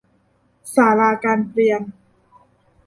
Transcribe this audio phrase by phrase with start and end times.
[0.75, 1.81] ศาลาการเปรียญ